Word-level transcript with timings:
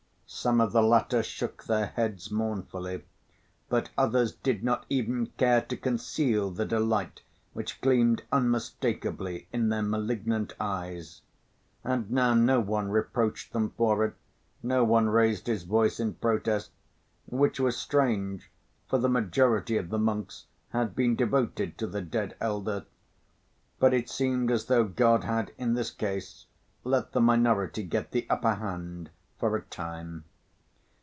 Some 0.33 0.61
of 0.61 0.71
the 0.71 0.81
latter 0.81 1.23
shook 1.23 1.65
their 1.65 1.87
heads 1.87 2.31
mournfully, 2.31 3.03
but 3.67 3.89
others 3.97 4.31
did 4.31 4.63
not 4.63 4.85
even 4.89 5.27
care 5.37 5.59
to 5.63 5.75
conceal 5.75 6.49
the 6.49 6.65
delight 6.65 7.21
which 7.51 7.81
gleamed 7.81 8.23
unmistakably 8.31 9.49
in 9.51 9.67
their 9.67 9.81
malignant 9.81 10.53
eyes. 10.57 11.21
And 11.83 12.09
now 12.09 12.33
no 12.33 12.61
one 12.61 12.87
reproached 12.89 13.51
them 13.51 13.71
for 13.71 14.05
it, 14.05 14.13
no 14.63 14.85
one 14.85 15.09
raised 15.09 15.47
his 15.47 15.63
voice 15.63 15.99
in 15.99 16.13
protest, 16.13 16.71
which 17.27 17.59
was 17.59 17.75
strange, 17.75 18.49
for 18.87 18.97
the 18.99 19.09
majority 19.09 19.75
of 19.77 19.89
the 19.89 19.99
monks 19.99 20.45
had 20.69 20.95
been 20.95 21.17
devoted 21.17 21.77
to 21.77 21.87
the 21.87 22.01
dead 22.01 22.37
elder. 22.39 22.85
But 23.79 23.93
it 23.93 24.09
seemed 24.09 24.49
as 24.49 24.65
though 24.67 24.85
God 24.85 25.25
had 25.25 25.51
in 25.57 25.73
this 25.73 25.91
case 25.91 26.45
let 26.85 27.11
the 27.11 27.21
minority 27.21 27.83
get 27.83 28.11
the 28.11 28.25
upper 28.29 28.55
hand 28.55 29.09
for 29.37 29.55
a 29.55 29.61
time. 29.61 30.23